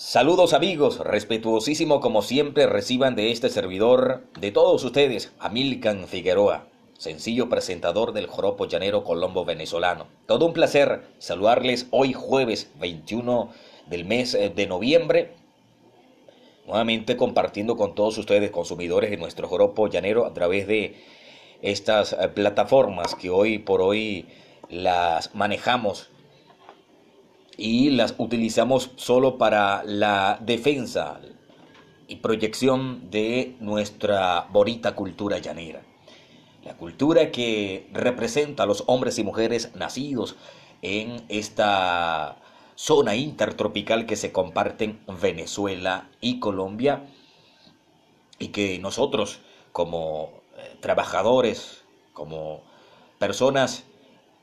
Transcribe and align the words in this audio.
Saludos 0.00 0.52
amigos, 0.52 1.00
respetuosísimo 1.00 1.98
como 1.98 2.22
siempre 2.22 2.68
reciban 2.68 3.16
de 3.16 3.32
este 3.32 3.48
servidor, 3.48 4.22
de 4.38 4.52
todos 4.52 4.84
ustedes, 4.84 5.32
Amilcan 5.40 6.06
Figueroa, 6.06 6.68
sencillo 6.96 7.48
presentador 7.48 8.12
del 8.12 8.28
joropo 8.28 8.66
llanero 8.66 9.02
colombo 9.02 9.44
venezolano. 9.44 10.06
Todo 10.26 10.46
un 10.46 10.52
placer 10.52 11.02
saludarles 11.18 11.88
hoy 11.90 12.12
jueves 12.12 12.70
21 12.78 13.50
del 13.86 14.04
mes 14.04 14.34
eh, 14.34 14.52
de 14.54 14.68
noviembre, 14.68 15.32
nuevamente 16.64 17.16
compartiendo 17.16 17.76
con 17.76 17.96
todos 17.96 18.18
ustedes, 18.18 18.52
consumidores 18.52 19.10
de 19.10 19.16
nuestro 19.16 19.48
joropo 19.48 19.88
llanero, 19.88 20.26
a 20.26 20.32
través 20.32 20.68
de 20.68 20.94
estas 21.60 22.12
eh, 22.12 22.28
plataformas 22.28 23.16
que 23.16 23.30
hoy 23.30 23.58
por 23.58 23.82
hoy 23.82 24.26
las 24.70 25.34
manejamos 25.34 26.08
y 27.58 27.90
las 27.90 28.14
utilizamos 28.18 28.92
solo 28.96 29.36
para 29.36 29.82
la 29.84 30.38
defensa 30.40 31.20
y 32.06 32.16
proyección 32.16 33.10
de 33.10 33.56
nuestra 33.58 34.46
bonita 34.50 34.94
cultura 34.94 35.38
llanera. 35.38 35.82
La 36.64 36.76
cultura 36.76 37.32
que 37.32 37.88
representa 37.92 38.62
a 38.62 38.66
los 38.66 38.84
hombres 38.86 39.18
y 39.18 39.24
mujeres 39.24 39.74
nacidos 39.74 40.36
en 40.82 41.24
esta 41.28 42.36
zona 42.76 43.16
intertropical 43.16 44.06
que 44.06 44.14
se 44.14 44.30
comparten 44.30 45.00
Venezuela 45.20 46.08
y 46.20 46.38
Colombia 46.38 47.06
y 48.38 48.48
que 48.48 48.78
nosotros 48.78 49.40
como 49.72 50.30
eh, 50.56 50.76
trabajadores, 50.80 51.82
como 52.12 52.62
personas 53.18 53.82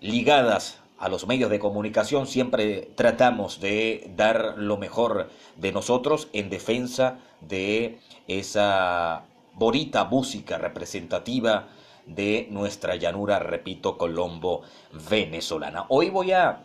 ligadas 0.00 0.80
a 0.98 1.08
los 1.08 1.26
medios 1.26 1.50
de 1.50 1.58
comunicación 1.58 2.26
siempre 2.26 2.90
tratamos 2.94 3.60
de 3.60 4.10
dar 4.16 4.54
lo 4.56 4.76
mejor 4.76 5.28
de 5.56 5.72
nosotros 5.72 6.28
en 6.32 6.50
defensa 6.50 7.18
de 7.40 7.98
esa 8.28 9.24
bonita 9.54 10.04
música 10.04 10.58
representativa 10.58 11.68
de 12.06 12.48
nuestra 12.50 12.96
llanura, 12.96 13.38
repito, 13.38 13.96
colombo 13.96 14.62
venezolana. 15.10 15.86
Hoy 15.88 16.10
voy 16.10 16.32
a 16.32 16.62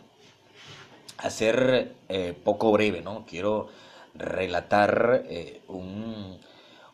hacer 1.18 1.96
eh, 2.08 2.34
poco 2.44 2.72
breve, 2.72 3.02
¿no? 3.02 3.24
Quiero 3.26 3.68
relatar 4.14 5.24
eh, 5.26 5.62
un, 5.68 6.38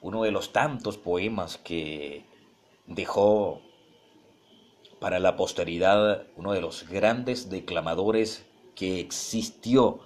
uno 0.01 0.23
de 0.23 0.31
los 0.31 0.53
tantos 0.53 0.97
poemas 0.97 1.59
que 1.59 2.25
dejó 2.87 3.61
para 5.01 5.19
la 5.19 5.37
posteridad 5.37 6.25
uno 6.37 6.53
de 6.53 6.61
los 6.61 6.89
grandes 6.89 7.51
declamadores 7.51 8.47
que 8.75 9.01
existió 9.01 10.01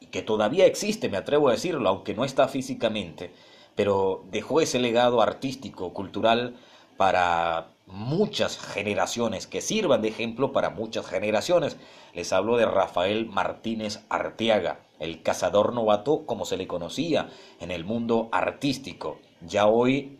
y 0.00 0.06
que 0.06 0.22
todavía 0.22 0.66
existe, 0.66 1.08
me 1.08 1.16
atrevo 1.16 1.48
a 1.48 1.52
decirlo, 1.52 1.88
aunque 1.88 2.14
no 2.14 2.24
está 2.24 2.48
físicamente, 2.48 3.32
pero 3.74 4.24
dejó 4.30 4.60
ese 4.60 4.78
legado 4.78 5.20
artístico, 5.22 5.92
cultural 5.92 6.56
para 6.96 7.70
muchas 7.86 8.58
generaciones, 8.58 9.46
que 9.46 9.60
sirvan 9.60 10.02
de 10.02 10.08
ejemplo 10.08 10.52
para 10.52 10.70
muchas 10.70 11.06
generaciones. 11.06 11.76
Les 12.14 12.32
hablo 12.32 12.56
de 12.56 12.66
Rafael 12.66 13.26
Martínez 13.26 14.04
Arteaga, 14.08 14.80
el 15.00 15.22
cazador 15.22 15.72
novato 15.72 16.24
como 16.24 16.44
se 16.44 16.56
le 16.56 16.66
conocía 16.66 17.28
en 17.60 17.70
el 17.70 17.84
mundo 17.84 18.28
artístico. 18.32 19.18
Ya 19.40 19.66
hoy 19.66 20.18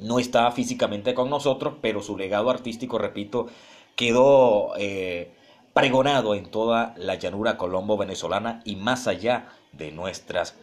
no 0.00 0.18
está 0.18 0.50
físicamente 0.52 1.14
con 1.14 1.30
nosotros, 1.30 1.74
pero 1.80 2.02
su 2.02 2.16
legado 2.16 2.50
artístico, 2.50 2.98
repito, 2.98 3.46
quedó 3.96 4.72
eh, 4.76 5.32
pregonado 5.74 6.34
en 6.34 6.50
toda 6.50 6.94
la 6.96 7.14
llanura 7.16 7.56
colombo 7.56 7.96
venezolana 7.96 8.62
y 8.64 8.76
más 8.76 9.06
allá 9.06 9.48
de 9.72 9.92
nuestras 9.92 10.56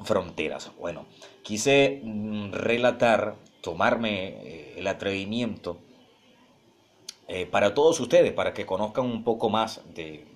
fronteras. 0.00 0.72
Bueno, 0.78 1.06
quise 1.42 2.00
mm, 2.02 2.52
relatar, 2.52 3.36
tomarme 3.60 4.28
eh, 4.28 4.74
el 4.78 4.86
atrevimiento 4.86 5.78
eh, 7.28 7.46
para 7.46 7.74
todos 7.74 8.00
ustedes, 8.00 8.32
para 8.32 8.54
que 8.54 8.66
conozcan 8.66 9.06
un 9.06 9.24
poco 9.24 9.50
más 9.50 9.82
de, 9.94 10.26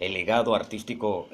el 0.00 0.12
legado 0.12 0.54
artístico 0.54 1.28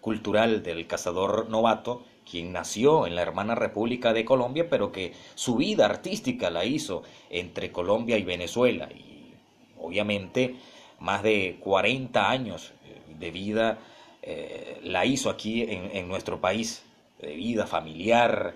cultural 0.00 0.62
del 0.62 0.86
cazador 0.86 1.48
novato 1.48 2.02
quien 2.28 2.52
nació 2.52 3.06
en 3.06 3.14
la 3.14 3.22
hermana 3.22 3.54
República 3.54 4.12
de 4.12 4.24
Colombia, 4.24 4.68
pero 4.68 4.92
que 4.92 5.12
su 5.34 5.56
vida 5.56 5.86
artística 5.86 6.50
la 6.50 6.64
hizo 6.64 7.02
entre 7.30 7.72
Colombia 7.72 8.18
y 8.18 8.24
Venezuela. 8.24 8.88
Y 8.90 9.34
obviamente 9.78 10.56
más 10.98 11.22
de 11.22 11.58
40 11.60 12.30
años 12.30 12.72
eh, 12.84 13.00
de 13.18 13.30
vida 13.30 13.78
eh, 14.22 14.80
la 14.84 15.04
hizo 15.04 15.28
aquí 15.28 15.62
en, 15.68 16.08
nuestro 16.08 16.40
país, 16.40 16.82
de 17.20 17.34
vida 17.34 17.66
familiar, 17.66 18.54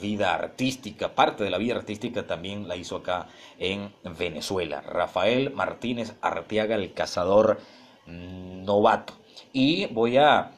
vida 0.00 0.34
artística, 0.34 1.14
parte 1.14 1.42
de 1.44 1.50
la 1.50 1.58
vida 1.58 1.74
artística 1.74 2.26
también 2.26 2.68
la 2.68 2.76
hizo 2.76 2.96
acá 2.96 3.26
en 3.58 3.92
Venezuela. 4.18 4.80
Rafael 4.80 5.50
Martínez 5.50 6.14
Arteaga, 6.20 6.76
el 6.76 6.92
cazador 6.92 7.58
mm, 8.06 8.64
novato. 8.64 9.14
Y 9.52 9.86
voy 9.86 10.18
a 10.18 10.52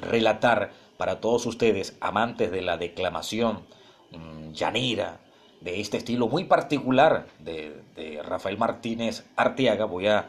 relatar 0.00 0.72
para 0.96 1.20
todos 1.20 1.46
ustedes, 1.46 1.96
amantes 2.00 2.50
de 2.50 2.62
la 2.62 2.76
declamación 2.76 3.66
mm, 4.12 4.52
llanera, 4.52 5.20
de 5.60 5.80
este 5.80 5.96
estilo 5.96 6.28
muy 6.28 6.44
particular 6.44 7.26
de, 7.38 7.82
Rafael 8.22 8.58
Martínez 8.58 9.26
Arteaga, 9.36 9.84
voy 9.84 10.06
a, 10.06 10.28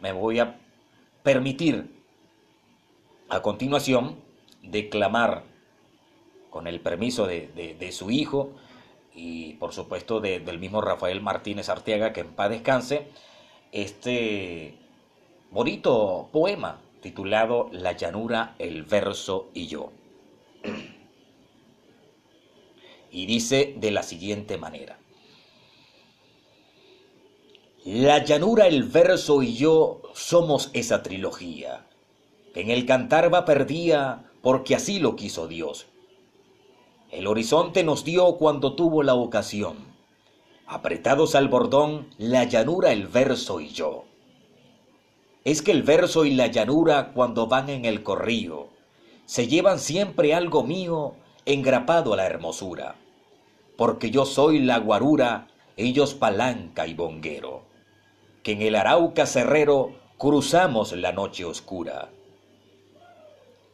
me 0.00 0.12
voy 0.12 0.38
a 0.38 0.58
permitir 1.22 1.90
a 3.28 3.42
continuación 3.42 4.16
declamar 4.62 5.42
con 6.50 6.66
el 6.66 6.80
permiso 6.80 7.26
de, 7.26 7.88
su 7.92 8.10
hijo 8.10 8.52
y 9.14 9.54
por 9.54 9.72
supuesto 9.72 10.20
del 10.20 10.58
mismo 10.58 10.80
Rafael 10.80 11.20
Martínez 11.20 11.68
Arteaga, 11.68 12.12
que 12.12 12.20
en 12.20 12.28
paz 12.34 12.50
descanse, 12.50 13.08
este 13.72 14.78
bonito 15.50 16.28
poema 16.32 16.78
titulado 17.02 17.68
La 17.72 17.92
llanura, 17.92 18.54
el 18.58 18.84
verso 18.84 19.50
y 19.52 19.66
yo. 19.66 19.92
Y 23.10 23.26
dice 23.26 23.74
de 23.76 23.90
la 23.90 24.02
siguiente 24.02 24.56
manera. 24.56 24.98
La 27.84 28.24
llanura, 28.24 28.68
el 28.68 28.84
verso 28.84 29.42
y 29.42 29.54
yo 29.54 30.00
somos 30.14 30.70
esa 30.72 31.02
trilogía, 31.02 31.84
en 32.54 32.70
el 32.70 32.86
cantar 32.86 33.34
va 33.34 33.44
perdía 33.44 34.30
porque 34.40 34.76
así 34.76 35.00
lo 35.00 35.16
quiso 35.16 35.48
Dios. 35.48 35.86
El 37.10 37.26
horizonte 37.26 37.82
nos 37.82 38.04
dio 38.04 38.36
cuando 38.36 38.74
tuvo 38.74 39.02
la 39.02 39.14
ocasión. 39.14 39.76
Apretados 40.66 41.34
al 41.34 41.48
bordón, 41.48 42.08
la 42.16 42.44
llanura, 42.44 42.92
el 42.92 43.08
verso 43.08 43.60
y 43.60 43.68
yo 43.68 44.04
es 45.44 45.62
que 45.62 45.72
el 45.72 45.82
verso 45.82 46.24
y 46.24 46.34
la 46.34 46.46
llanura 46.46 47.12
cuando 47.12 47.46
van 47.46 47.68
en 47.68 47.84
el 47.84 48.02
corrío 48.02 48.68
se 49.26 49.48
llevan 49.48 49.78
siempre 49.78 50.34
algo 50.34 50.62
mío 50.62 51.14
engrapado 51.46 52.12
a 52.12 52.16
la 52.16 52.26
hermosura, 52.26 52.96
porque 53.76 54.10
yo 54.10 54.24
soy 54.24 54.60
la 54.60 54.78
guarura, 54.78 55.48
ellos 55.76 56.14
palanca 56.14 56.86
y 56.86 56.94
bonguero, 56.94 57.62
que 58.42 58.52
en 58.52 58.62
el 58.62 58.76
arauca 58.76 59.26
cerrero 59.26 59.94
cruzamos 60.18 60.92
la 60.92 61.12
noche 61.12 61.44
oscura. 61.44 62.10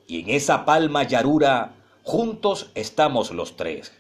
Y 0.06 0.20
en 0.20 0.30
esa 0.30 0.64
palma 0.64 1.02
yarura 1.02 1.74
juntos 2.02 2.70
estamos 2.74 3.30
los 3.32 3.56
tres, 3.56 3.92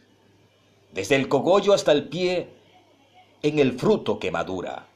desde 0.92 1.16
el 1.16 1.28
cogollo 1.28 1.74
hasta 1.74 1.92
el 1.92 2.08
pie, 2.08 2.48
en 3.42 3.58
el 3.58 3.78
fruto 3.78 4.18
que 4.18 4.30
madura. 4.30 4.86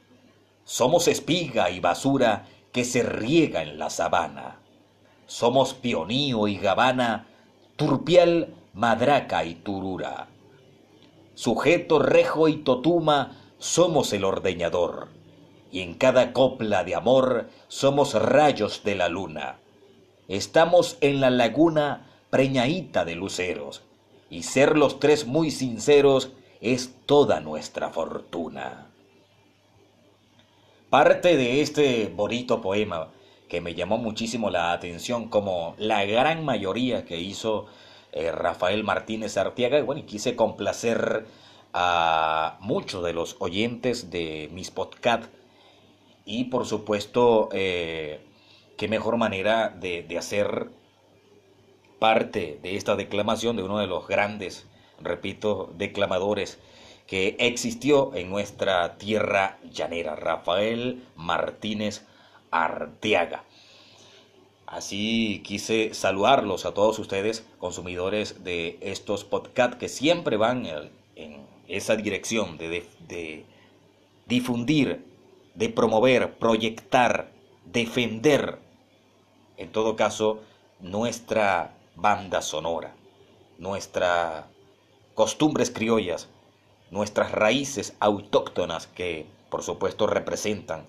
Somos 0.65 1.07
espiga 1.07 1.69
y 1.69 1.79
basura 1.79 2.47
que 2.73 2.83
se 2.83 3.03
riega 3.03 3.61
en 3.61 3.79
la 3.79 3.89
sabana. 3.89 4.59
Somos 5.27 5.73
pionío 5.73 6.47
y 6.47 6.57
gabana, 6.57 7.27
turpial, 7.77 8.53
madraca 8.73 9.45
y 9.45 9.55
turura. 9.55 10.27
Sujeto, 11.35 11.99
rejo 11.99 12.47
y 12.47 12.57
totuma, 12.57 13.37
somos 13.59 14.11
el 14.11 14.25
ordeñador, 14.25 15.07
y 15.71 15.81
en 15.81 15.93
cada 15.93 16.33
copla 16.33 16.83
de 16.83 16.95
amor 16.95 17.47
somos 17.67 18.13
rayos 18.13 18.83
de 18.83 18.95
la 18.95 19.07
luna. 19.07 19.59
Estamos 20.27 20.97
en 21.01 21.21
la 21.21 21.29
laguna 21.29 22.07
preñadita 22.29 23.05
de 23.05 23.15
luceros, 23.15 23.83
y 24.29 24.43
ser 24.43 24.77
los 24.77 24.99
tres 24.99 25.27
muy 25.27 25.51
sinceros 25.51 26.31
es 26.59 26.95
toda 27.05 27.39
nuestra 27.39 27.89
fortuna. 27.89 28.92
Parte 30.93 31.37
de 31.37 31.61
este 31.61 32.05
bonito 32.05 32.61
poema 32.61 33.09
que 33.49 33.61
me 33.61 33.73
llamó 33.73 33.97
muchísimo 33.97 34.51
la 34.51 34.73
atención, 34.73 35.27
como 35.27 35.73
la 35.79 36.05
gran 36.05 36.45
mayoría 36.45 37.03
que 37.03 37.17
hizo 37.17 37.65
eh, 38.11 38.31
Rafael 38.31 38.83
Martínez 38.83 39.35
Arteaga, 39.37 39.79
y 39.79 39.81
bueno, 39.81 40.01
y 40.01 40.05
quise 40.05 40.35
complacer 40.35 41.25
a 41.73 42.59
muchos 42.59 43.03
de 43.03 43.11
los 43.13 43.37
oyentes 43.39 44.11
de 44.11 44.51
mis 44.53 44.69
podcasts. 44.69 45.31
Y 46.25 46.43
por 46.43 46.67
supuesto, 46.67 47.49
eh, 47.53 48.23
qué 48.77 48.87
mejor 48.87 49.17
manera 49.17 49.69
de, 49.69 50.05
hacer 50.15 50.69
parte 51.97 52.59
de 52.61 52.75
esta 52.75 52.95
declamación 52.95 53.55
de 53.55 53.63
uno 53.63 53.79
de 53.79 53.87
los 53.87 54.07
grandes, 54.07 54.67
repito, 55.01 55.73
declamadores 55.75 56.59
que 57.07 57.35
existió 57.39 58.15
en 58.15 58.29
nuestra 58.29 58.97
tierra 58.97 59.57
llanera, 59.71 60.15
Rafael 60.15 61.03
Martínez 61.15 62.05
Arteaga. 62.51 63.43
Así 64.65 65.41
quise 65.43 65.93
saludarlos 65.93 66.65
a 66.65 66.73
todos 66.73 66.97
ustedes, 66.97 67.45
consumidores 67.59 68.43
de 68.43 68.79
estos 68.81 69.23
podcasts 69.23 69.77
que 69.77 69.89
siempre 69.89 70.37
van 70.37 70.65
en 71.15 71.45
esa 71.67 71.95
dirección 71.95 72.57
de, 72.57 72.85
de 73.07 73.45
difundir, 74.25 75.05
de 75.53 75.69
promover, 75.69 76.33
proyectar, 76.33 77.31
defender, 77.65 78.57
en 79.57 79.71
todo 79.71 79.95
caso, 79.95 80.41
nuestra 80.79 81.75
banda 81.95 82.41
sonora, 82.41 82.95
nuestras 83.57 84.45
costumbres 85.13 85.69
criollas, 85.69 86.29
nuestras 86.93 87.31
raíces 87.31 87.95
autóctonas 87.99 88.85
que 88.85 89.25
por 89.49 89.63
supuesto 89.63 90.05
representan 90.05 90.85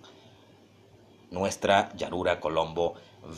nuestra 1.30 1.92
llanura 1.96 2.40
colombo 2.40 2.94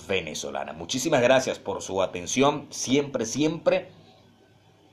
venezolana. 0.08 0.72
Muchísimas 0.72 1.22
gracias 1.22 1.60
por 1.60 1.80
su 1.80 2.02
atención, 2.02 2.66
siempre, 2.70 3.24
siempre 3.24 3.88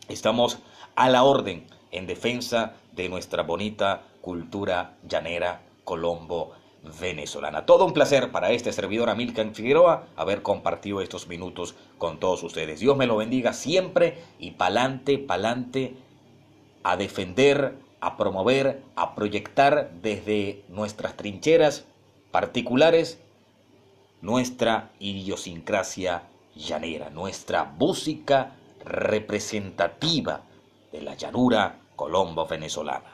estamos 0.07 0.59
a 0.95 1.09
la 1.09 1.23
orden 1.23 1.65
en 1.91 2.05
defensa 2.05 2.73
de 2.91 3.09
nuestra 3.09 3.41
bonita 3.41 4.03
cultura 4.21 4.95
llanera 5.07 5.63
colombo 5.83 6.51
venezolana. 6.99 7.65
Todo 7.65 7.85
un 7.85 7.93
placer 7.93 8.31
para 8.31 8.51
este 8.51 8.71
servidor 8.71 9.09
Amilcan 9.09 9.55
Figueroa 9.55 10.05
haber 10.15 10.43
compartido 10.43 11.01
estos 11.01 11.27
minutos 11.27 11.73
con 11.97 12.19
todos 12.19 12.43
ustedes. 12.43 12.79
Dios 12.79 12.95
me 12.97 13.07
lo 13.07 13.17
bendiga 13.17 13.51
siempre 13.51 14.21
y 14.37 14.51
pa'lante, 14.51 15.17
pa'lante 15.17 15.95
a 16.83 16.97
defender, 16.97 17.77
a 18.01 18.18
promover, 18.18 18.83
a 18.95 19.15
proyectar 19.15 19.91
desde 20.01 20.63
nuestras 20.69 21.15
trincheras 21.15 21.85
particulares 22.31 23.19
nuestra 24.21 24.91
idiosincrasia 25.00 26.24
llanera, 26.56 27.09
nuestra 27.09 27.65
música 27.65 28.56
representativa 28.85 30.41
de 30.91 31.01
la 31.01 31.15
llanura 31.15 31.80
colombo 31.95 32.45
venezolana. 32.47 33.12